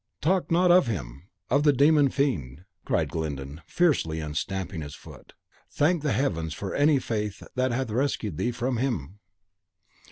"Talk 0.19 0.49
not 0.49 0.71
of 0.71 0.87
him, 0.87 1.29
of 1.51 1.61
the 1.61 1.71
demi 1.71 2.09
fiend!" 2.09 2.63
cried 2.85 3.09
Glyndon, 3.11 3.61
fiercely, 3.67 4.19
and 4.19 4.35
stamping 4.35 4.81
his 4.81 4.95
foot. 4.95 5.33
"Thank 5.69 6.01
the 6.01 6.11
Heavens 6.13 6.55
for 6.55 6.73
any 6.73 6.97
fate 6.97 7.39
that 7.53 7.71
hath 7.71 7.91
rescued 7.91 8.37
thee 8.37 8.51
from 8.51 8.77
him!" 8.77 9.19